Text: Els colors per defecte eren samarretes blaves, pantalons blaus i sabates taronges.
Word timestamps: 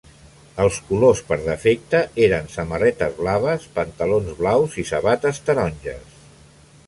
Els 0.63 0.77
colors 0.85 1.19
per 1.27 1.37
defecte 1.41 1.99
eren 2.29 2.49
samarretes 2.55 3.13
blaves, 3.19 3.67
pantalons 3.77 4.33
blaus 4.41 4.79
i 4.85 4.87
sabates 4.93 5.43
taronges. 5.51 6.19